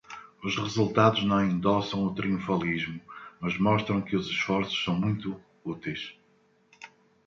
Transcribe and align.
Os 0.43 0.57
resultados 0.57 1.23
não 1.23 1.45
endossam 1.45 2.03
o 2.07 2.15
triunfalismo, 2.15 2.99
mas 3.39 3.59
mostram 3.59 4.01
que 4.01 4.15
os 4.15 4.25
esforços 4.25 4.83
são 4.83 4.95
muito 4.95 5.39
úteis. 5.63 6.15